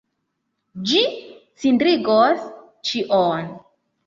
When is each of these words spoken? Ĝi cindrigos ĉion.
Ĝi 0.91 1.01
cindrigos 1.65 2.49
ĉion. 2.91 3.55